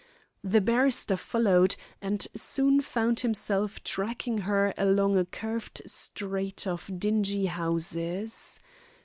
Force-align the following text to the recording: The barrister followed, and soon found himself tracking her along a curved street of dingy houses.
The 0.43 0.61
barrister 0.61 1.15
followed, 1.15 1.75
and 2.01 2.27
soon 2.35 2.81
found 2.81 3.19
himself 3.19 3.83
tracking 3.83 4.39
her 4.39 4.73
along 4.75 5.15
a 5.15 5.25
curved 5.25 5.83
street 5.85 6.65
of 6.65 6.89
dingy 6.99 7.45
houses. 7.45 8.59